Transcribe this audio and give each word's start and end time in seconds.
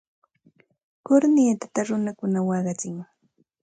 Kurnitata 1.05 1.79
runakuna 1.87 2.39
waqachin. 2.47 2.95